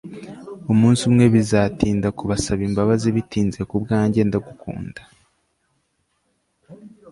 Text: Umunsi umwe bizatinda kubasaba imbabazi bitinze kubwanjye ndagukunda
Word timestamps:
Umunsi 0.71 1.01
umwe 1.09 1.25
bizatinda 1.35 2.07
kubasaba 2.17 2.61
imbabazi 2.69 3.07
bitinze 3.15 3.59
kubwanjye 3.69 4.21
ndagukunda 4.23 5.01